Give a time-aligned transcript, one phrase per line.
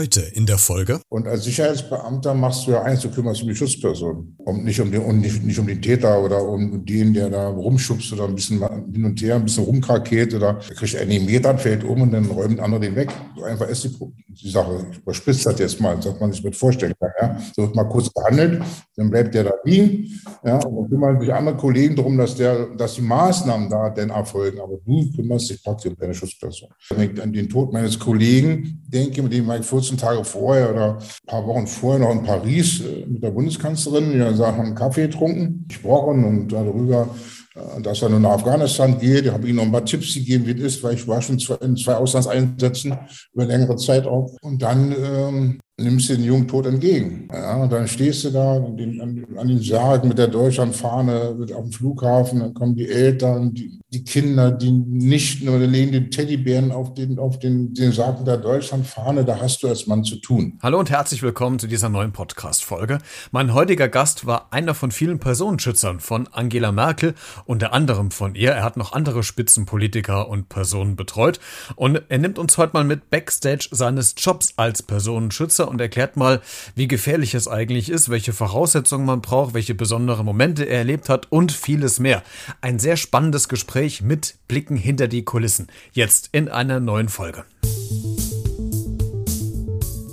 [0.00, 0.98] Heute in der Folge.
[1.10, 4.34] Und als Sicherheitsbeamter machst du ja eins, du kümmerst um die Schutzperson.
[4.38, 7.48] Und nicht um den, und nicht, nicht um den Täter oder um den, der da
[7.48, 8.60] rumschubst oder ein bisschen
[8.94, 12.58] hin und her, ein bisschen rumkrakeelt oder kriegt einen Meter, fällt um und dann räumt
[12.58, 13.10] ein anderer den weg.
[13.36, 13.94] So einfach ist die,
[14.26, 14.86] die Sache.
[14.90, 17.10] Ich überspitze das jetzt mal, dass man sich mit vorstellen kann.
[17.20, 17.38] Ja?
[17.54, 18.62] So wird mal kurz behandelt,
[18.96, 20.18] dann bleibt der da liegen.
[20.42, 20.60] Ja?
[20.60, 24.60] Und dann kümmern sich andere Kollegen darum, dass, der, dass die Maßnahmen da denn erfolgen.
[24.60, 26.70] Aber du kümmerst dich praktisch um deine Schutzperson.
[26.88, 30.70] Wenn ich an den Tod meines Kollegen denke, mit dem war ich 14 Tage vorher
[30.70, 34.12] oder ein paar Wochen vorher noch in Paris äh, mit der Bundeskanzlerin.
[34.12, 37.08] Wir haben einen Kaffee getrunken, gesprochen und darüber,
[37.54, 39.26] äh, dass er nun nach Afghanistan geht.
[39.26, 41.38] Ich habe ihm noch ein paar Tipps gegeben, wie es ist, weil ich war schon
[41.60, 42.96] in zwei Auslandseinsätzen
[43.32, 44.30] über längere Zeit auch.
[44.42, 47.28] Und dann ähm, nimmst du den jungen Tod entgegen.
[47.32, 51.62] Ja, dann stehst du da an den, an, an den Sarg mit der Deutschlandfahne auf
[51.62, 56.70] dem Flughafen, dann kommen die Eltern, die, die Kinder, die nicht nur legen den Teddybären
[56.72, 60.16] auf den, auf den, den Sarg mit der Deutschlandfahne, da hast du als Mann zu
[60.16, 60.58] tun.
[60.62, 62.98] Hallo und herzlich willkommen zu dieser neuen Podcast-Folge.
[63.32, 67.14] Mein heutiger Gast war einer von vielen Personenschützern von Angela Merkel,
[67.46, 68.52] unter anderem von ihr.
[68.52, 71.40] Er hat noch andere Spitzenpolitiker und Personen betreut
[71.76, 76.42] und er nimmt uns heute mal mit Backstage seines Jobs als Personenschützer und erklärt mal,
[76.74, 81.30] wie gefährlich es eigentlich ist, welche Voraussetzungen man braucht, welche besonderen Momente er erlebt hat
[81.30, 82.22] und vieles mehr.
[82.60, 85.68] Ein sehr spannendes Gespräch mit Blicken hinter die Kulissen.
[85.92, 87.44] Jetzt in einer neuen Folge.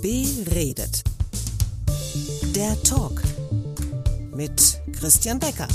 [0.00, 1.04] Beredet.
[2.54, 3.22] Der Talk
[4.34, 5.68] mit Christian Becker.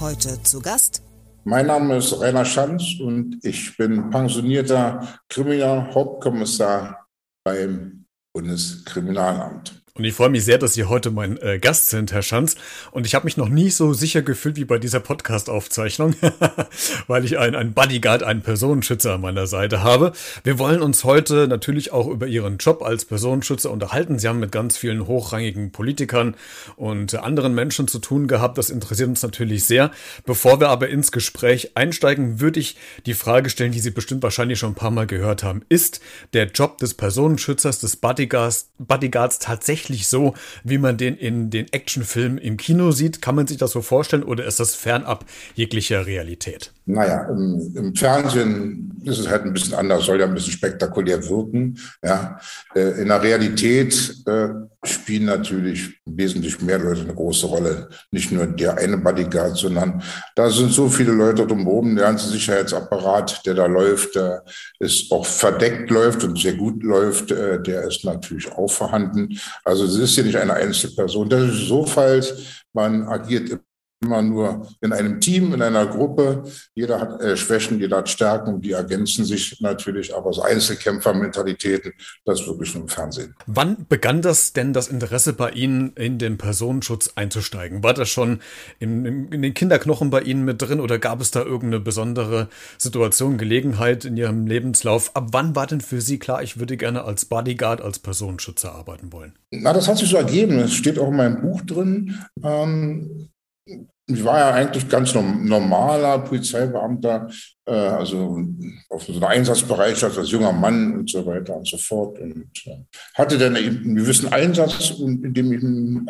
[0.00, 1.02] Heute zu Gast
[1.44, 7.06] mein Name ist Rainer Schanz und ich bin pensionierter Kriminalhauptkommissar
[7.44, 9.79] beim Bundeskriminalamt.
[9.94, 12.54] Und ich freue mich sehr, dass Sie heute mein äh, Gast sind, Herr Schanz.
[12.92, 16.14] Und ich habe mich noch nie so sicher gefühlt wie bei dieser Podcast-Aufzeichnung,
[17.08, 20.12] weil ich einen, Bodyguard, einen Personenschützer an meiner Seite habe.
[20.44, 24.20] Wir wollen uns heute natürlich auch über Ihren Job als Personenschützer unterhalten.
[24.20, 26.36] Sie haben mit ganz vielen hochrangigen Politikern
[26.76, 28.58] und anderen Menschen zu tun gehabt.
[28.58, 29.90] Das interessiert uns natürlich sehr.
[30.24, 34.60] Bevor wir aber ins Gespräch einsteigen, würde ich die Frage stellen, die Sie bestimmt wahrscheinlich
[34.60, 35.62] schon ein paar Mal gehört haben.
[35.68, 36.00] Ist
[36.32, 41.72] der Job des Personenschützers, des Bodyguards, Bodyguards tatsächlich tatsächlich so, wie man den in den
[41.72, 43.22] Actionfilmen im Kino sieht?
[43.22, 45.24] Kann man sich das so vorstellen oder ist das fernab
[45.54, 46.72] jeglicher Realität?
[46.86, 51.26] Naja, im, im Fernsehen ist es halt ein bisschen anders, soll ja ein bisschen spektakulär
[51.28, 51.78] wirken.
[52.02, 52.40] Ja.
[52.74, 54.48] Äh, in der Realität äh,
[54.84, 57.90] spielen natürlich wesentlich mehr Leute eine große Rolle.
[58.10, 60.02] Nicht nur der eine Bodyguard, sondern
[60.34, 61.96] da sind so viele Leute drumherum.
[61.96, 64.42] Der ganze Sicherheitsapparat, der da läuft, der
[64.78, 69.38] ist auch verdeckt läuft und sehr gut läuft, äh, der ist natürlich auch vorhanden.
[69.64, 71.28] Also es ist hier nicht eine Einzelperson.
[71.28, 72.64] Das ist so falsch.
[72.72, 73.60] Man agiert
[74.02, 76.44] immer nur in einem Team, in einer Gruppe.
[76.74, 81.92] Jeder hat äh, Schwächen, jeder hat Stärken, die ergänzen sich natürlich, aber so Einzelkämpfermentalitäten,
[82.24, 83.34] das ist wirklich nur im Fernsehen.
[83.46, 87.82] Wann begann das denn, das Interesse bei Ihnen in den Personenschutz einzusteigen?
[87.82, 88.40] War das schon
[88.78, 93.36] in, in den Kinderknochen bei Ihnen mit drin oder gab es da irgendeine besondere Situation,
[93.36, 95.14] Gelegenheit in Ihrem Lebenslauf?
[95.14, 99.12] Ab wann war denn für Sie klar, ich würde gerne als Bodyguard, als Personenschützer arbeiten
[99.12, 99.34] wollen?
[99.50, 100.58] Na, das hat sich so ergeben.
[100.58, 102.18] Es steht auch in meinem Buch drin.
[102.42, 103.28] Ähm,
[103.64, 107.30] ich war ja eigentlich ganz normaler Polizeibeamter,
[107.66, 108.42] äh, also
[108.88, 112.18] auf so einer Einsatzbereitschaft als junger Mann und so weiter und so fort.
[112.18, 112.78] Und äh,
[113.14, 115.62] hatte dann einen gewissen Einsatz, in dem ich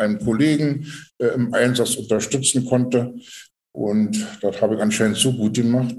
[0.02, 0.86] einen Kollegen
[1.18, 3.14] äh, im Einsatz unterstützen konnte.
[3.72, 5.94] Und das habe ich anscheinend so gut gemacht,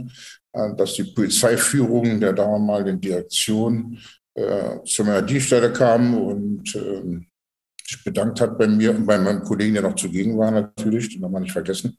[0.54, 3.98] äh, dass die Polizeiführung der damaligen Direktion
[4.34, 7.28] äh, zu meiner Dienststelle kam und ähm,
[7.92, 11.24] sich bedankt hat bei mir und bei meinem Kollegen, der noch zugegen war natürlich, den
[11.24, 11.98] haben wir nicht vergessen.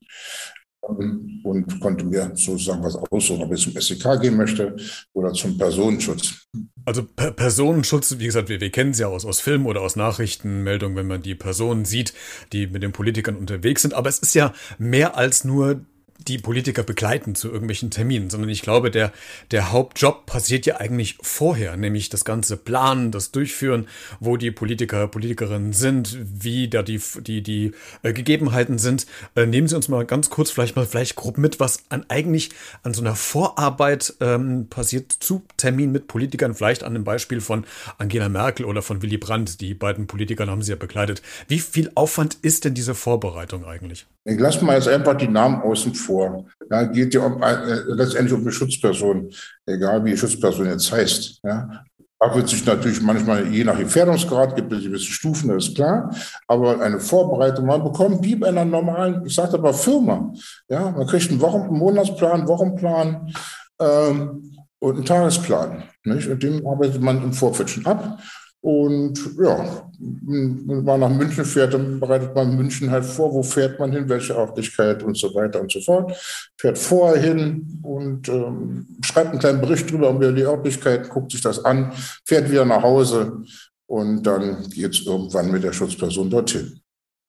[0.89, 4.75] Ähm, und konnte mir sozusagen was aussuchen, ob ich zum SEK gehen möchte
[5.13, 6.49] oder zum Personenschutz.
[6.85, 9.95] Also per Personenschutz, wie gesagt, wir, wir kennen es ja aus, aus Filmen oder aus
[9.95, 12.15] Nachrichtenmeldungen, wenn man die Personen sieht,
[12.53, 13.95] die mit den Politikern unterwegs sind.
[13.95, 15.85] Aber es ist ja mehr als nur
[16.25, 19.13] die Politiker begleiten zu irgendwelchen Terminen, sondern ich glaube, der,
[19.51, 23.89] der Hauptjob passiert ja eigentlich vorher, nämlich das ganze Planen, das Durchführen,
[24.21, 27.73] wo die Politiker, Politikerinnen sind, wie da die, die, die
[28.03, 29.07] äh, Gegebenheiten sind.
[29.35, 32.51] Äh, nehmen Sie uns mal ganz kurz vielleicht mal vielleicht grob mit, was an eigentlich
[32.83, 37.65] an so einer Vorarbeit ähm, passiert zu Terminen mit Politikern, vielleicht an dem Beispiel von
[37.99, 39.61] Angela Merkel oder von Willy Brandt.
[39.61, 41.23] Die beiden Politiker haben Sie ja begleitet.
[41.49, 44.07] Wie viel Aufwand ist denn diese Vorbereitung eigentlich?
[44.25, 46.47] Ich lasse mal jetzt einfach die Namen außen vor.
[46.71, 49.31] Ja, geht ja um, äh, letztendlich um eine Schutzperson,
[49.67, 51.41] egal wie die Schutzperson jetzt heißt.
[51.43, 51.85] Ja.
[52.21, 56.15] Da wird sich natürlich manchmal, je nach Gefährdungsgrad, gibt es gewisse Stufen, das ist klar.
[56.47, 60.33] Aber eine Vorbereitung, man bekommt wie bei einer normalen, ich sage aber Firma.
[60.69, 63.33] Ja, man kriegt einen Wochen, einen Monatsplan, Wochenplan.
[63.81, 64.53] Ähm,
[64.83, 65.85] und einen Tagesplan.
[66.05, 66.29] Nicht?
[66.29, 68.19] Und dem arbeitet man im Vorfeld schon ab.
[68.63, 73.81] Und ja, wenn man nach München fährt, dann bereitet man München halt vor, wo fährt
[73.81, 76.17] man hin, welche Örtlichkeit und so weiter und so fort.
[76.57, 81.41] Fährt vorher hin und ähm, schreibt einen kleinen Bericht drüber über die Örtlichkeit, guckt sich
[81.41, 81.93] das an,
[82.25, 83.43] fährt wieder nach Hause
[83.87, 86.81] und dann geht es irgendwann mit der Schutzperson dorthin.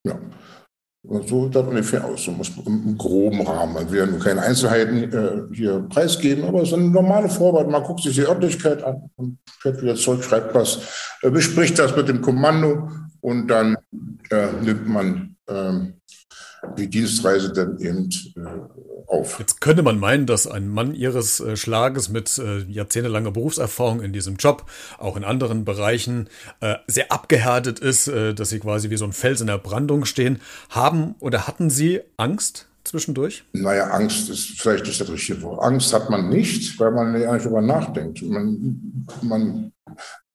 [0.06, 0.19] Ja.
[1.05, 2.23] Und so sieht das ungefähr aus.
[2.23, 3.91] So muss im groben Rahmen.
[3.91, 7.69] Will ja nur keine Einzelheiten äh, hier preisgeben, aber es ist eine normale Vorarbeit.
[7.69, 10.79] Man guckt sich die Örtlichkeit an und fährt wieder zurück, schreibt was,
[11.21, 12.89] äh, bespricht das mit dem Kommando
[13.19, 13.75] und dann
[14.29, 15.95] äh, nimmt man ähm,
[16.77, 19.39] die Dienstreise dann eben äh, auf.
[19.39, 24.13] Jetzt könnte man meinen, dass ein Mann ihres äh, Schlages mit äh, jahrzehntelanger Berufserfahrung in
[24.13, 24.65] diesem Job,
[24.98, 26.30] auch in anderen Bereichen,
[26.62, 30.06] äh, sehr abgehärtet ist, äh, dass sie quasi wie so ein Fels in der Brandung
[30.06, 30.39] stehen.
[30.69, 32.68] Haben oder hatten Sie Angst?
[32.83, 33.45] Zwischendurch?
[33.54, 35.63] Naja, Angst ist vielleicht nicht das richtige Wort.
[35.63, 38.21] Angst hat man nicht, weil man ja nicht darüber nachdenkt.
[38.24, 39.71] Man, man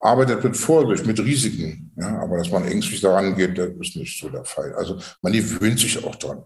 [0.01, 1.93] arbeitet mit Vorsicht, mit Risiken.
[1.97, 4.75] Ja, aber dass man ängstlich daran geht, das ist nicht so der Fall.
[4.75, 6.45] Also man gewöhnt sich auch dran.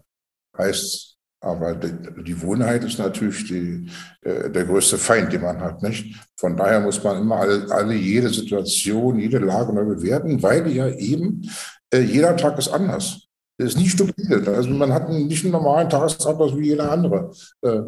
[0.57, 3.89] Heißt, aber die, die Wohnheit ist natürlich die,
[4.21, 6.15] äh, der größte Feind, den man hat, nicht?
[6.37, 10.87] Von daher muss man immer alle, alle jede Situation, jede Lage neu bewerten, weil ja
[10.87, 11.49] eben
[11.93, 13.27] äh, jeder Tag ist anders.
[13.57, 14.43] Das ist nicht stupide.
[14.47, 17.31] Also man hat nicht einen normalen Tagesablauf wie jeder andere.
[17.61, 17.81] Äh,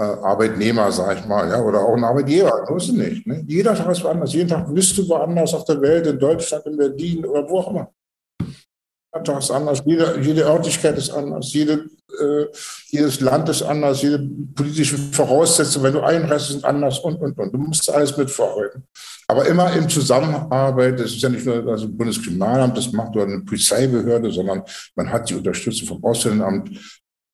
[0.00, 2.64] äh, Arbeitnehmer, sag ich mal, ja, oder auch ein Arbeitgeber.
[2.66, 3.26] Das ist nicht.
[3.26, 3.44] Ne?
[3.46, 4.32] Jeder Tag ist woanders.
[4.32, 7.70] Jeden Tag bist du woanders auf der Welt, in Deutschland, in Berlin oder wo auch
[7.70, 7.92] immer.
[9.12, 11.86] Tag ist anders, jede, jede Örtlichkeit ist anders, jede,
[12.20, 12.46] äh,
[12.90, 14.20] jedes Land ist anders, jede
[14.54, 17.52] politische Voraussetzung, wenn du einreist, sind anders und, und, und.
[17.52, 18.84] Du musst alles mitverarbeiten.
[19.26, 23.40] Aber immer in Zusammenarbeit, das ist ja nicht nur das Bundeskriminalamt, das macht oder eine
[23.40, 24.62] Polizeibehörde, sondern
[24.94, 26.70] man hat die Unterstützung vom Ausländeраmt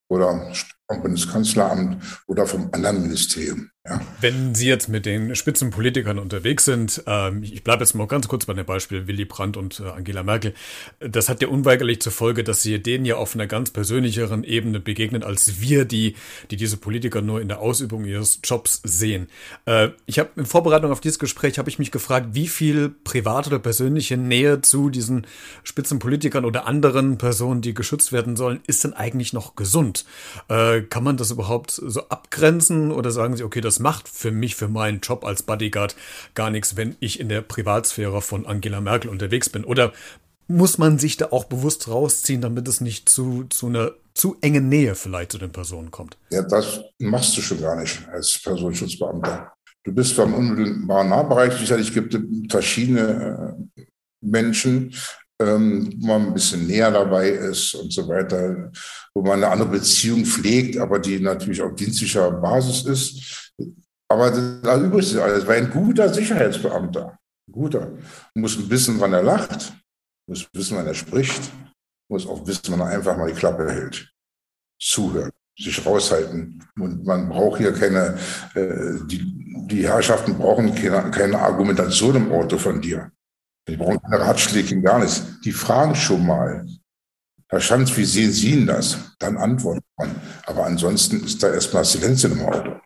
[0.09, 0.53] oder
[0.87, 3.71] vom Bundeskanzleramt oder vom anderen Ministerium.
[3.89, 4.01] Ja.
[4.21, 8.45] Wenn Sie jetzt mit den Spitzenpolitikern unterwegs sind, ähm, ich bleibe jetzt mal ganz kurz
[8.47, 10.55] bei dem Beispiel Willy Brandt und äh, Angela Merkel,
[10.99, 14.81] das hat ja unweigerlich zur Folge, dass Sie denen ja auf einer ganz persönlicheren Ebene
[14.81, 16.17] begegnen, als wir, die,
[16.51, 19.29] die diese Politiker nur in der Ausübung ihres Jobs sehen.
[19.67, 23.51] Äh, ich habe in Vorbereitung auf dieses Gespräch habe ich mich gefragt, wie viel private
[23.51, 25.29] oder persönliche Nähe zu diesen
[25.63, 30.05] Spitzenpolitikern oder anderen Personen, die geschützt werden sollen, ist denn eigentlich noch gesund?
[30.49, 34.57] Äh, kann man das überhaupt so abgrenzen oder sagen Sie, okay, das macht für mich,
[34.57, 35.97] für meinen Job als Bodyguard
[36.35, 39.65] gar nichts, wenn ich in der Privatsphäre von Angela Merkel unterwegs bin?
[39.65, 39.93] Oder
[40.49, 44.69] muss man sich da auch bewusst rausziehen, damit es nicht zu, zu einer zu engen
[44.69, 46.17] Nähe vielleicht zu den Personen kommt?
[46.31, 49.53] Ja, das machst du schon gar nicht als Personenschutzbeamter.
[49.85, 51.55] Du bist beim unmittelbaren Nahbereich.
[51.55, 52.21] Sicherlich gibt es
[52.51, 53.83] verschiedene äh,
[54.21, 54.95] Menschen,
[55.41, 58.71] ähm, wo man ein bisschen näher dabei ist und so weiter,
[59.15, 63.53] wo man eine andere Beziehung pflegt, aber die natürlich auf dienstlicher Basis ist.
[64.09, 67.19] Aber das übrig ist alles, weil ein guter Sicherheitsbeamter,
[67.49, 67.93] ein guter,
[68.35, 69.75] muss wissen, wann er lacht,
[70.27, 71.51] muss wissen, wann er spricht,
[72.09, 74.11] muss auch wissen, wann er einfach mal die Klappe hält,
[74.81, 76.65] zuhört, sich raushalten.
[76.79, 78.17] Und man braucht hier keine,
[78.55, 83.11] äh, die, die Herrschaften brauchen keine, keine Argumentation im Auto von dir.
[83.69, 85.23] Die brauchen keine Ratschläge, gar nichts.
[85.45, 86.67] Die fragen schon mal,
[87.49, 88.99] Herr Schanz, wie sehen Sie denn das?
[89.19, 90.11] Dann antwortet man.
[90.47, 92.77] Aber ansonsten ist da erstmal Silenzium im Auto.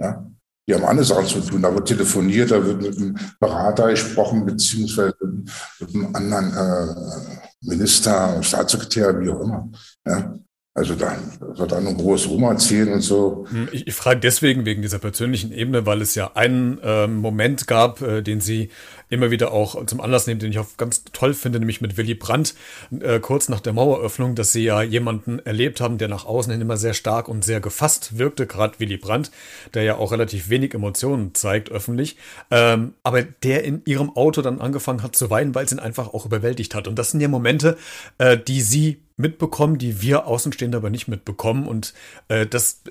[0.00, 0.26] Ja?
[0.68, 1.62] Die haben andere Sachen zu tun.
[1.62, 8.42] Da wird telefoniert, da wird mit einem Berater gesprochen, beziehungsweise mit einem anderen äh, Minister,
[8.42, 9.70] Staatssekretär, wie auch immer.
[10.04, 10.34] Ja?
[10.78, 13.46] Also da wird dann ein großes erzählen und so.
[13.50, 17.66] Hm, ich, ich, frage deswegen wegen dieser persönlichen Ebene, weil es ja einen äh, Moment
[17.66, 18.70] gab, äh, den Sie
[19.08, 22.14] immer wieder auch zum Anlass nehmen, den ich auch ganz toll finde, nämlich mit Willy
[22.14, 22.54] Brandt,
[23.00, 26.60] äh, kurz nach der Maueröffnung, dass Sie ja jemanden erlebt haben, der nach außen hin
[26.60, 29.32] immer sehr stark und sehr gefasst wirkte, gerade Willy Brandt,
[29.74, 32.16] der ja auch relativ wenig Emotionen zeigt öffentlich,
[32.52, 36.14] ähm, aber der in Ihrem Auto dann angefangen hat zu weinen, weil es ihn einfach
[36.14, 36.86] auch überwältigt hat.
[36.86, 37.76] Und das sind ja Momente,
[38.18, 41.66] äh, die Sie mitbekommen, die wir Außenstehende aber nicht mitbekommen.
[41.66, 41.92] Und
[42.28, 42.82] äh, das,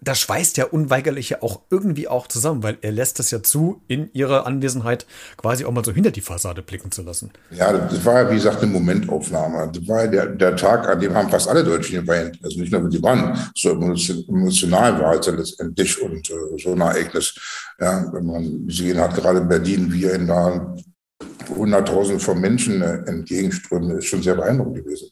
[0.00, 3.82] das schweißt ja unweigerlich ja auch irgendwie auch zusammen, weil er lässt es ja zu,
[3.86, 7.30] in ihrer Anwesenheit quasi auch mal so hinter die Fassade blicken zu lassen.
[7.50, 9.70] Ja, das war ja, wie gesagt, eine Momentaufnahme.
[9.72, 12.38] Das war der, der Tag, an dem haben fast alle Deutschen geweint.
[12.42, 16.80] Also nicht nur die waren so emotional war es ja letztendlich und äh, so ein
[16.80, 17.34] Ereignis.
[17.78, 20.74] Ja, wenn man gesehen hat, gerade in Berlin, wie in da
[21.48, 25.08] Hunderttausend von Menschen äh, entgegenströmen, ist schon sehr beeindruckend gewesen.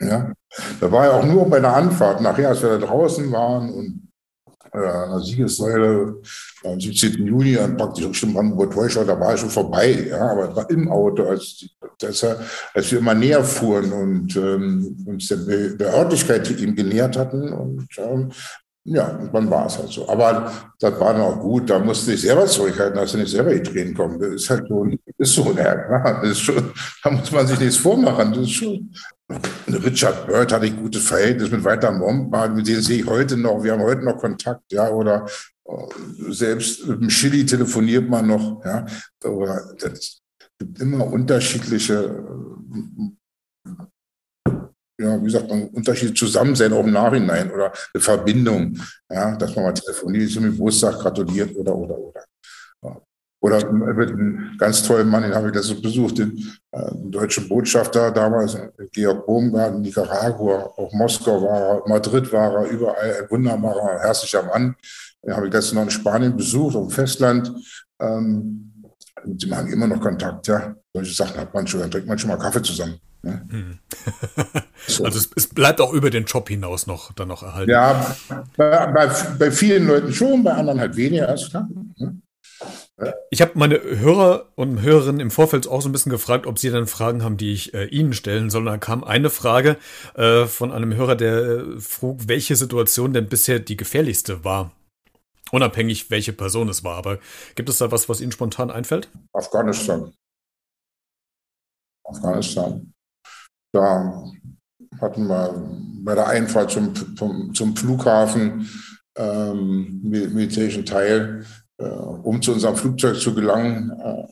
[0.00, 0.32] Ja,
[0.80, 4.08] da war ja auch nur bei der Anfahrt nachher, als wir da draußen waren und
[4.72, 6.20] äh, an der Siegessäule
[6.64, 7.26] am 17.
[7.26, 11.24] Juni dann praktisch Richtung Brandenburg-Täuscher, da war ich schon vorbei, ja, aber war im Auto,
[11.24, 11.64] als,
[12.02, 12.26] als,
[12.74, 17.88] als wir immer näher fuhren und ähm, uns der, der Örtlichkeit ihm genähert hatten und
[17.98, 18.30] ähm,
[18.90, 20.08] ja, dann war es halt so.
[20.08, 21.68] Aber das war auch gut.
[21.68, 24.18] Da musste ich selber zurückhalten, dass du nicht selber die Tränen kommen.
[24.18, 24.86] Das ist halt so,
[25.18, 28.32] ist so, ja, das ist schon, da muss man sich nichts vormachen.
[28.32, 28.92] Das ist schon.
[29.68, 33.62] Richard Bird hatte ich gute Verhältnis mit Walter Mombar, mit denen sehe ich heute noch.
[33.62, 35.26] Wir haben heute noch Kontakt, ja, oder
[35.66, 38.86] äh, selbst mit dem Chili telefoniert man noch, ja.
[39.22, 40.22] Aber das
[40.58, 42.24] gibt immer unterschiedliche
[45.00, 48.78] ja, wie sagt man, Unterschiede zusammen sein, auch im Nachhinein oder eine Verbindung,
[49.10, 52.24] ja, dass man mal telefoniert, zum Geburtstag gratuliert oder, oder, oder.
[52.82, 53.00] Ja.
[53.40, 56.36] Oder mit einem ganz tollen Mann, den habe ich letztens besucht, den,
[56.72, 58.58] äh, deutschen Botschafter damals,
[58.92, 64.74] Georg Baumgarten, Nicaragua, auch Moskau war er, Madrid war er, überall ein wunderbarer, herzlicher Mann.
[65.24, 67.52] Den habe ich letztens noch in Spanien besucht, auf dem Festland.
[68.00, 68.72] Ähm,
[69.24, 70.74] mit dem haben immer noch Kontakt, ja.
[70.92, 72.98] Solche Sachen hat man schon, dann trinkt man schon mal Kaffee zusammen.
[73.22, 73.78] Ne?
[74.98, 75.06] Hm.
[75.06, 77.70] also es, es, bleibt auch über den Job hinaus noch dann noch erhalten.
[77.70, 78.16] Ja,
[78.56, 81.68] bei, bei, bei vielen Leuten schon, bei anderen halt weniger, ist klar.
[83.30, 86.70] Ich habe meine Hörer und Hörerinnen im Vorfeld auch so ein bisschen gefragt, ob sie
[86.70, 88.64] dann Fragen haben, die ich äh, ihnen stellen soll.
[88.64, 89.76] Da kam eine Frage
[90.14, 94.72] äh, von einem Hörer, der äh, frug, welche Situation denn bisher die gefährlichste war.
[95.52, 96.96] Unabhängig, welche Person es war.
[96.96, 97.18] Aber
[97.54, 99.08] gibt es da was, was Ihnen spontan einfällt?
[99.32, 100.12] Afghanistan.
[102.04, 102.92] Afghanistan.
[103.72, 104.24] Da
[105.00, 105.54] hatten wir
[106.04, 106.94] bei der Einfahrt zum,
[107.54, 108.68] zum, Flughafen
[109.16, 111.44] ähm, militärischen Teil,
[111.78, 114.24] äh, um zu unserem Flugzeug zu gelangen, äh,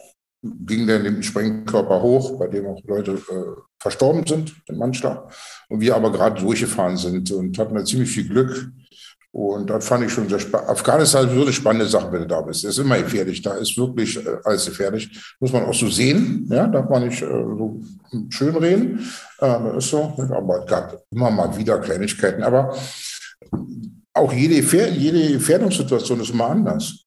[0.43, 5.33] ging der den Sprengkörper hoch, bei dem auch Leute äh, verstorben sind, den Mannschlag.
[5.69, 8.71] Und wir aber gerade durchgefahren sind und hatten da ziemlich viel Glück.
[9.37, 10.71] Und das fand ich schon sehr spannend.
[10.71, 12.65] Afghanistan ist so eine spannende Sache, wenn du da bist.
[12.65, 13.43] Es ist immer gefährlich.
[13.43, 15.11] Da ist wirklich äh, alles gefährlich.
[15.39, 16.47] Muss man auch so sehen.
[16.51, 17.79] Ja, darf man nicht äh, so
[18.31, 19.07] schön reden.
[19.43, 20.15] Äh, ist so.
[20.31, 22.43] Aber es gab immer mal wieder Kleinigkeiten.
[22.43, 22.75] Aber
[24.15, 27.05] auch jede, jede Gefährdungssituation ist immer anders.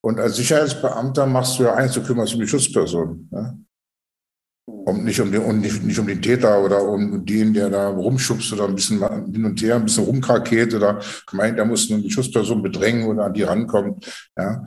[0.00, 3.28] Und als Sicherheitsbeamter machst du ja eins, du kümmerst um die Schutzperson.
[3.32, 3.52] Ja?
[4.84, 7.88] Und nicht um den, und nicht, nicht um den Täter oder um den, der da
[7.88, 8.98] rumschubst oder ein bisschen
[9.32, 11.00] hin und her, ein bisschen rumkrakeelt oder
[11.32, 14.28] meint, er muss die Schussperson bedrängen oder an die rankommt.
[14.36, 14.64] Ja.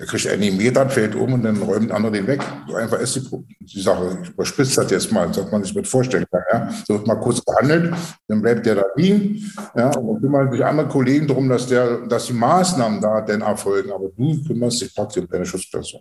[0.00, 2.40] Der kriegt einen Meter, fällt um und dann räumt andere den weg.
[2.66, 3.28] So einfach ist die,
[3.60, 4.18] die Sache.
[4.22, 6.42] Ich überspitze das jetzt mal, dass man sich mit vorstellen kann.
[6.50, 6.70] Ja.
[6.88, 7.92] So wird mal kurz behandelt,
[8.26, 9.52] dann bleibt der da liegen.
[9.76, 13.42] Ja, und dann kümmern sich andere Kollegen darum, dass, der, dass die Maßnahmen da denn
[13.42, 13.92] erfolgen.
[13.92, 16.00] Aber du kümmerst dich praktisch um deine Schutzperson.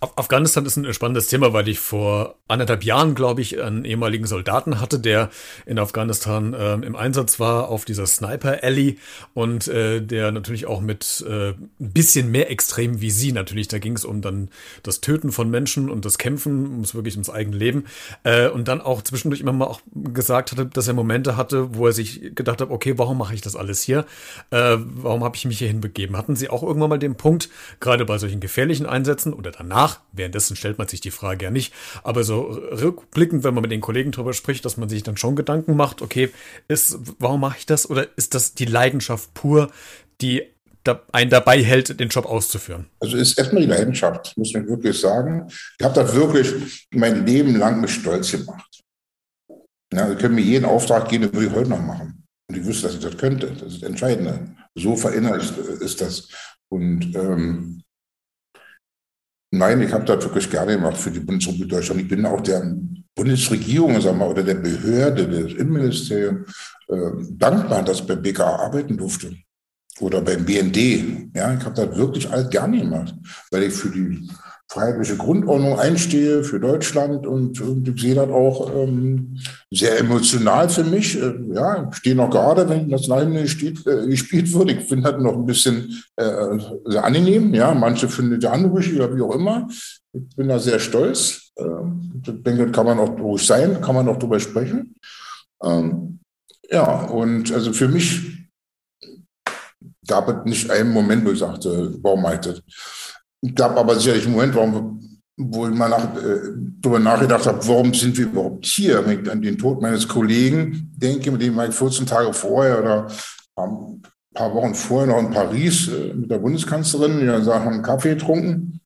[0.00, 4.80] Afghanistan ist ein spannendes Thema, weil ich vor anderthalb Jahren, glaube ich, einen ehemaligen Soldaten
[4.80, 5.30] hatte, der
[5.66, 8.98] in Afghanistan äh, im Einsatz war auf dieser Sniper Alley
[9.34, 13.68] und äh, der natürlich auch mit äh, ein bisschen mehr extrem wie sie natürlich.
[13.68, 14.48] Da ging es um dann
[14.82, 17.84] das Töten von Menschen und das Kämpfen, ums wirklich ums eigene Leben.
[18.24, 21.86] Äh, und dann auch zwischendurch immer mal auch gesagt hatte, dass er Momente hatte, wo
[21.86, 24.06] er sich gedacht hat, okay, warum mache ich das alles hier?
[24.50, 26.16] Äh, warum habe ich mich hierhin begeben?
[26.16, 27.48] Hatten Sie auch irgendwann mal den Punkt,
[27.80, 31.72] gerade bei solchen gefährlichen Einsätzen oder danach, währenddessen stellt man sich die Frage ja nicht,
[32.02, 35.36] aber so rückblickend, wenn man mit den Kollegen drüber spricht, dass man sich dann schon
[35.36, 36.30] Gedanken macht, okay,
[36.68, 37.88] ist, warum mache ich das?
[37.88, 39.70] Oder ist das die Leidenschaft pur,
[40.20, 40.44] die
[40.86, 42.86] da, einen dabei hält, den Job auszuführen?
[43.00, 45.46] Also ist erstmal die Leidenschaft, muss man wirklich sagen.
[45.78, 48.82] Ich habe das wirklich mein Leben lang mit Stolz gemacht.
[49.92, 52.24] Ja, Sie können mir jeden Auftrag geben, den würde ich heute noch machen.
[52.48, 53.48] Und ich wüsste, dass ich das könnte.
[53.52, 54.54] Das ist das Entscheidende.
[54.74, 56.28] So verinnerlicht ist das.
[56.68, 57.82] Und ähm,
[59.52, 62.00] nein, ich habe das wirklich gerne gemacht für die Bundesrepublik Deutschland.
[62.02, 62.76] Ich bin auch der
[63.14, 66.50] Bundesregierung, sagen wir, oder der Behörde, des Innenministeriums
[66.88, 69.36] äh, dankbar, dass ich bei BKA arbeiten durfte
[70.00, 70.76] oder beim BND.
[71.34, 73.14] Ja, ich habe das wirklich alles gerne gemacht,
[73.50, 74.28] weil ich für die
[74.68, 79.38] freiheitliche Grundordnung einstehe, für Deutschland und, und ich sehe das auch ähm,
[79.70, 81.20] sehr emotional für mich.
[81.20, 84.70] Äh, ja, ich stehe noch gerade, wenn das Nationalhymne steht, äh, gespielt wird.
[84.72, 87.54] Ich finde das noch ein bisschen äh, sehr angenehm.
[87.54, 89.68] Ja, manche finden das anrüchig oder wie auch immer.
[90.12, 91.52] Ich bin da sehr stolz.
[91.56, 91.64] Äh,
[92.16, 94.96] ich denke, kann man auch ruhig sein, kann man auch drüber sprechen.
[95.62, 96.18] Ähm,
[96.68, 98.35] ja, und also für mich
[100.06, 102.62] gab es nicht einen Moment, wo ich sagte, warum mache ich das?
[103.54, 107.92] Gab aber sicherlich einen Moment, warum, wo ich mal nach, äh, darüber nachgedacht habe, warum
[107.92, 109.06] sind wir überhaupt hier?
[109.06, 112.80] Wenn ich an den Tod meines Kollegen denke, mit dem war ich 14 Tage vorher
[112.80, 113.06] oder
[113.56, 114.02] ein
[114.34, 118.80] paar Wochen vorher noch in Paris äh, mit der Bundeskanzlerin, wir haben einen Kaffee getrunken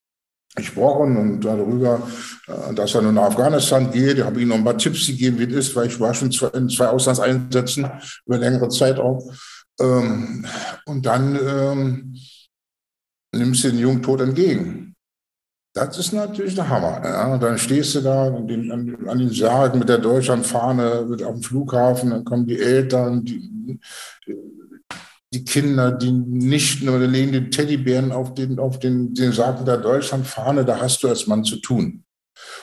[0.54, 2.02] gesprochen und darüber,
[2.46, 4.18] äh, dass er nun nach Afghanistan geht.
[4.18, 6.30] Ich habe ihm noch ein paar Tipps gegeben, wie es ist, weil ich war schon
[6.54, 7.90] in zwei Auslandseinsätzen
[8.26, 9.30] über längere Zeit auch.
[9.80, 10.44] Ähm,
[10.86, 12.16] und dann ähm,
[13.32, 14.94] nimmst du den jungen Tod entgegen.
[15.72, 17.00] Das ist natürlich der Hammer.
[17.04, 17.38] Ja.
[17.38, 18.72] Dann stehst du da an den,
[19.08, 23.78] an, den Sargen mit der Deutschlandfahne auf dem Flughafen, dann kommen die Eltern, die,
[25.32, 29.76] die Kinder, die nicht nur legen den Teddybären auf den, auf den, den Sarg der
[29.76, 32.04] Deutschlandfahne, da hast du als Mann zu tun.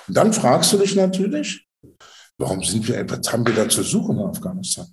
[0.08, 1.66] Und dann fragst du dich natürlich,
[2.38, 4.88] warum sind wir, was haben wir da zu suchen in Afghanistan?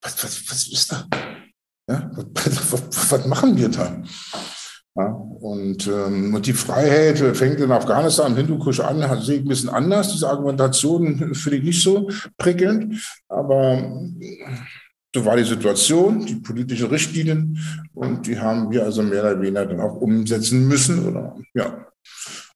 [0.00, 1.08] Was, was, was ist da?
[1.88, 4.02] Ja, was, was, machen wir da?
[4.94, 9.70] Ja, und, ähm, und die Freiheit fängt in Afghanistan, Hindukusch an, sehe ich ein bisschen
[9.70, 10.12] anders.
[10.12, 12.94] Diese Argumentation finde ich nicht so prickelnd,
[13.28, 14.02] aber
[15.14, 17.58] so war die Situation, die politischen Richtlinien
[17.94, 21.86] und die haben wir also mehr oder weniger dann auch umsetzen müssen oder ja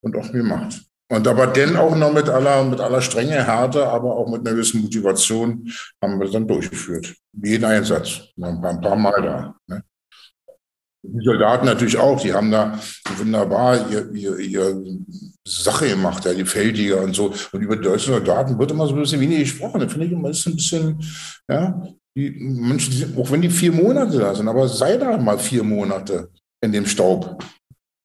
[0.01, 0.83] und auch gemacht.
[1.09, 4.57] Und aber dann auch noch mit aller, mit aller strenge Härte, aber auch mit einer
[4.57, 5.71] gewissen Motivation
[6.03, 7.15] haben wir es dann durchgeführt.
[7.33, 8.23] Jeden Einsatz.
[8.41, 9.57] Ein paar, ein paar Mal da.
[9.69, 9.83] Ne?
[11.09, 12.79] Die Soldaten natürlich auch, die haben da
[13.17, 14.83] wunderbar ihr, ihr, ihr
[15.47, 17.33] Sache gemacht, ja, die Feldjäger und so.
[17.53, 19.81] Und über die deutschen Soldaten wird immer so ein bisschen wenig gesprochen.
[19.81, 21.01] Da finde ich immer, ist ein bisschen,
[21.49, 21.81] ja,
[22.17, 26.31] die Menschen, auch wenn die vier Monate da sind, aber sei da mal vier Monate
[26.61, 27.45] in dem Staub,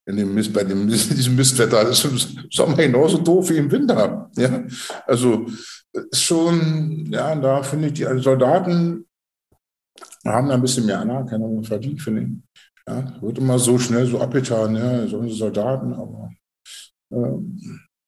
[0.06, 1.84] in dem Mist, bei dem, diesem Mistwetter.
[1.84, 4.30] Das ist im Sommer genauso doof wie im Winter.
[4.36, 4.64] Ja?
[5.06, 5.48] Also
[6.14, 9.06] schon, ja, da finde ich, die Soldaten
[10.26, 12.30] haben da ein bisschen mehr Anerkennung verdient, finde ich.
[12.88, 16.32] Ja, wird immer so schnell so abgetan, ja, so Soldaten, aber
[17.12, 17.38] äh,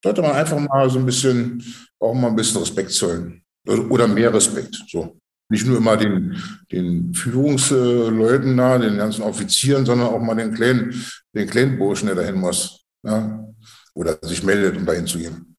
[0.04, 1.64] sollte man einfach mal so ein bisschen,
[2.00, 3.44] auch mal ein bisschen Respekt zollen.
[3.66, 4.84] Oder mehr Respekt.
[4.90, 5.18] So.
[5.50, 10.94] Nicht nur immer den, den Führungsleuten da, den ganzen Offizieren, sondern auch mal den kleinen,
[11.34, 12.86] den kleinen Burschen, der dahin muss.
[13.04, 13.46] Ja?
[13.94, 15.53] Oder sich meldet, um dahin zu gehen.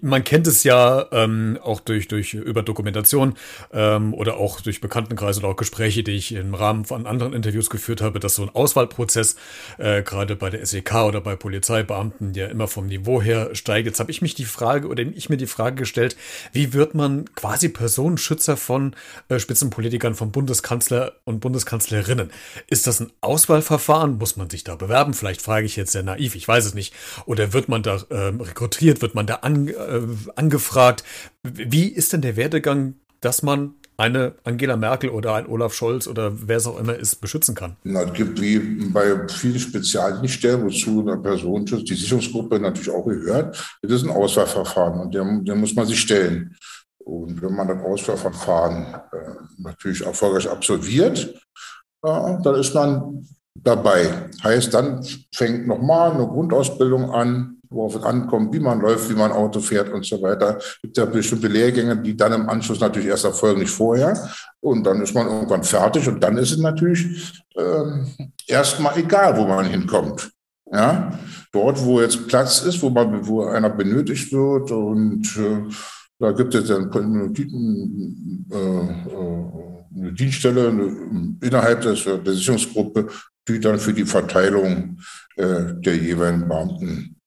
[0.00, 3.34] Man kennt es ja ähm, auch durch, durch über Dokumentation
[3.72, 7.68] ähm, oder auch durch Bekanntenkreise oder auch Gespräche, die ich im Rahmen von anderen Interviews
[7.68, 9.34] geführt habe, dass so ein Auswahlprozess
[9.78, 13.86] äh, gerade bei der SEK oder bei Polizeibeamten ja immer vom Niveau her steigt.
[13.86, 16.16] Jetzt habe ich mich die Frage oder ich mir die Frage gestellt,
[16.52, 18.94] wie wird man quasi Personenschützer von
[19.28, 22.30] äh, Spitzenpolitikern, von Bundeskanzler und Bundeskanzlerinnen?
[22.68, 24.16] Ist das ein Auswahlverfahren?
[24.16, 25.12] Muss man sich da bewerben?
[25.12, 26.94] Vielleicht frage ich jetzt sehr naiv, ich weiß es nicht.
[27.26, 29.02] Oder wird man da äh, rekrutiert?
[29.02, 30.00] Wird man da an, äh,
[30.36, 31.04] angefragt.
[31.42, 36.32] Wie ist denn der Werdegang, dass man eine Angela Merkel oder ein Olaf Scholz oder
[36.48, 37.76] wer es auch immer ist, beschützen kann?
[37.84, 43.78] Na, es gibt wie bei vielen Spezialdienststellen, wozu eine Personenschutz, die Sicherungsgruppe natürlich auch gehört,
[43.82, 46.56] das ist ein Auswahlverfahren und dem, dem muss man sich stellen.
[47.04, 49.18] Und wenn man das Auswahlverfahren äh,
[49.58, 51.34] natürlich erfolgreich absolviert,
[52.02, 54.30] äh, dann ist man dabei.
[54.42, 59.30] Heißt, dann fängt nochmal eine Grundausbildung an, worauf es ankommt, wie man läuft, wie man
[59.32, 60.58] Auto fährt und so weiter.
[60.58, 64.30] Es gibt ja bestimmte Lehrgänge, die dann im Anschluss natürlich erst erfolgen, nicht vorher.
[64.60, 67.84] Und dann ist man irgendwann fertig und dann ist es natürlich äh,
[68.46, 70.30] erstmal egal, wo man hinkommt.
[70.72, 71.18] Ja,
[71.52, 75.62] dort, wo jetzt Platz ist, wo man, wo einer benötigt wird und äh,
[76.20, 77.32] da gibt es dann eine,
[78.52, 78.88] äh,
[79.96, 80.68] eine Dienststelle
[81.40, 83.08] innerhalb der Sicherungsgruppe,
[83.48, 84.98] die dann für die Verteilung
[85.36, 87.19] äh, der jeweiligen Beamten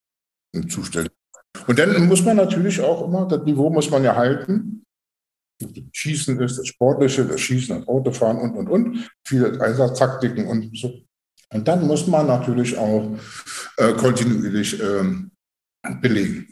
[0.69, 1.11] zuständig.
[1.67, 4.83] Und dann muss man natürlich auch immer, das Niveau muss man ja halten.
[5.91, 9.09] Schießen ist das Sportliche, das Schießen, das Autofahren und, und, und.
[9.25, 10.93] Viele Einsatztaktiken und so.
[11.53, 13.17] Und dann muss man natürlich auch
[13.77, 15.03] äh, kontinuierlich äh,
[16.01, 16.47] belegen.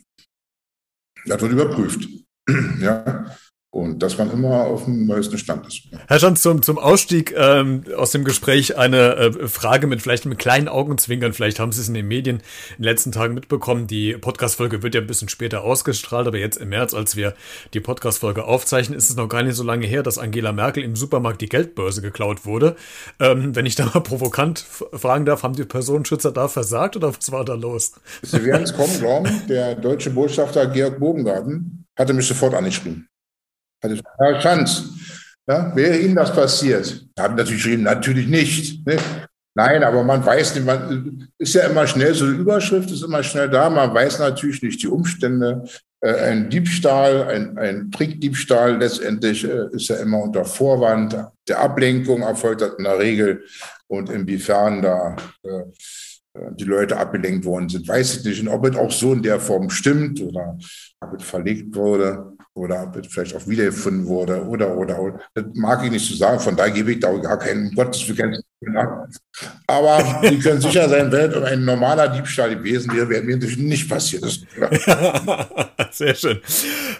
[1.25, 2.07] Das wird überprüft.
[2.79, 3.35] ja.
[3.73, 5.83] Und dass man immer auf dem neuesten Stand ist.
[6.07, 10.35] Herr Schanz, zum, zum Ausstieg ähm, aus dem Gespräch eine äh, Frage mit vielleicht einem
[10.35, 11.31] kleinen Augenzwinkern.
[11.31, 13.87] Vielleicht haben Sie es in den Medien in den letzten Tagen mitbekommen.
[13.87, 17.33] Die Podcast-Folge wird ja ein bisschen später ausgestrahlt, aber jetzt im März, als wir
[17.73, 20.97] die Podcast-Folge aufzeichnen, ist es noch gar nicht so lange her, dass Angela Merkel im
[20.97, 22.75] Supermarkt die Geldbörse geklaut wurde.
[23.21, 27.31] Ähm, wenn ich da mal provokant fragen darf, haben die Personenschützer da versagt oder was
[27.31, 27.93] war da los?
[28.21, 33.07] Sie werden es kommen glauben, der deutsche Botschafter Georg Bogengarten hatte mich sofort angeschrieben.
[33.81, 34.83] Also, Herr Schanz,
[35.47, 37.05] ja, wäre Ihnen das passiert?
[37.17, 38.85] Haben natürlich geschrieben, natürlich nicht.
[38.85, 38.97] Ne?
[39.53, 43.21] Nein, aber man weiß nicht, man ist ja immer schnell, so eine Überschrift ist immer
[43.21, 45.65] schnell da, man weiß natürlich nicht die Umstände.
[45.99, 51.17] Äh, ein Diebstahl, ein, ein Trickdiebstahl letztendlich äh, ist ja immer unter Vorwand
[51.47, 53.43] der Ablenkung erfolgt in der Regel.
[53.87, 55.63] Und inwiefern da äh,
[56.55, 58.41] die Leute abgelenkt worden sind, weiß ich nicht.
[58.41, 60.57] Und ob es auch so in der Form stimmt oder
[61.01, 65.19] ob es verlegt wurde oder vielleicht auch wiedergefunden wurde oder, oder, oder.
[65.33, 68.07] Das mag ich nicht so sagen, von daher gebe ich da auch gar keinen Gottes
[68.07, 68.41] Willen.
[69.65, 73.89] Aber Sie können sicher sein, wenn ein normaler Diebstahl gewesen wäre, wäre mir natürlich nicht
[73.89, 74.23] passiert.
[75.91, 76.41] Sehr schön.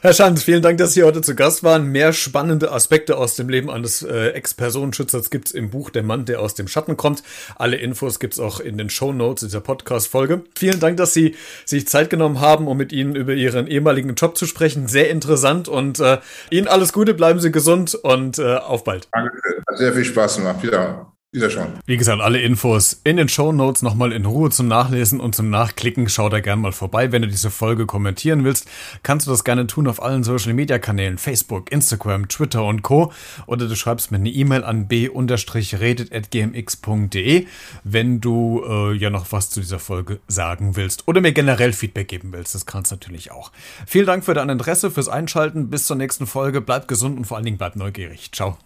[0.01, 1.91] Herr Schanz, vielen Dank, dass Sie heute zu Gast waren.
[1.91, 6.39] Mehr spannende Aspekte aus dem Leben eines äh, Ex-Personenschützers gibt's im Buch Der Mann, der
[6.39, 7.21] aus dem Schatten kommt.
[7.57, 10.43] Alle Infos gibt's auch in den Show Notes dieser Podcast-Folge.
[10.57, 14.35] Vielen Dank, dass Sie sich Zeit genommen haben, um mit Ihnen über Ihren ehemaligen Job
[14.35, 14.87] zu sprechen.
[14.87, 16.17] Sehr interessant und äh,
[16.49, 19.09] Ihnen alles Gute, bleiben Sie gesund und äh, auf bald.
[19.11, 19.37] Danke,
[19.69, 20.63] hat sehr viel Spaß gemacht.
[20.63, 21.11] Wieder.
[21.33, 21.67] Schon.
[21.85, 25.49] Wie gesagt, alle Infos in den Show Notes nochmal in Ruhe zum Nachlesen und zum
[25.49, 26.09] Nachklicken.
[26.09, 27.13] Schau da gerne mal vorbei.
[27.13, 28.67] Wenn du diese Folge kommentieren willst,
[29.01, 33.13] kannst du das gerne tun auf allen Social Media Kanälen, Facebook, Instagram, Twitter und Co.
[33.47, 37.47] Oder du schreibst mir eine E-Mail an b-redet.gmx.de,
[37.85, 42.09] wenn du äh, ja noch was zu dieser Folge sagen willst oder mir generell Feedback
[42.09, 42.55] geben willst.
[42.55, 43.53] Das kannst du natürlich auch.
[43.87, 45.69] Vielen Dank für dein Interesse, fürs Einschalten.
[45.69, 46.59] Bis zur nächsten Folge.
[46.59, 48.33] Bleib gesund und vor allen Dingen bleib neugierig.
[48.33, 48.57] Ciao.